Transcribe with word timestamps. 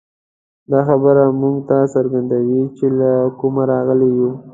دا 0.71 0.79
خبره 0.87 1.23
موږ 1.41 1.55
ته 1.67 1.77
څرګندوي، 1.95 2.61
چې 2.77 2.85
له 2.99 3.11
کومه 3.39 3.63
راغلي 3.71 4.09
یو. 4.17 4.31